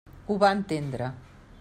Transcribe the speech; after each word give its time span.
Ho 0.29 0.37
va 0.43 0.49
entendre. 0.57 1.11